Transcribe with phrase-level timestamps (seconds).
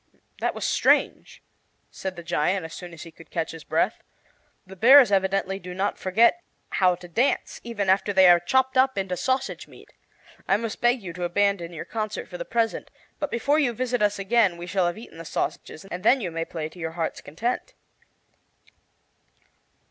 [0.39, 1.43] "That was strange,"
[1.91, 4.01] said the giant, as soon as he could catch his breath;
[4.65, 8.97] "the bears evidently do not forget how to dance even after they are chopped up
[8.97, 9.93] into sausage meat.
[10.47, 14.01] I must beg you to abandon your concert for the present, but before you visit
[14.01, 16.93] us again we shall have eaten the sausages, and then you may play to your
[16.93, 17.75] heart's content."